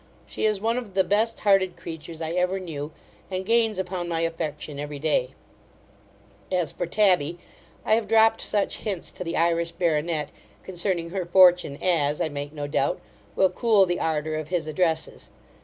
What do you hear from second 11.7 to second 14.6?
as, I make no doubt, will cool the ardour of